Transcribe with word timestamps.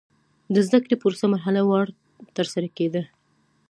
د 0.53 0.55
زده 0.67 0.77
کړې 0.83 0.95
پروسه 1.01 1.25
مرحله 1.33 1.61
وار 1.69 1.87
ترسره 2.35 2.67
کېده. 2.77 3.03